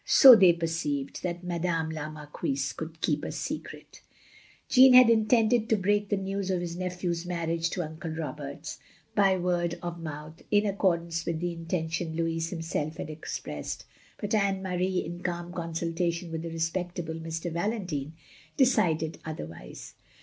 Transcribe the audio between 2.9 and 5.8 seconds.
keep a secret. OF GROSVENOR SQUARE 371 Jeanne had intended to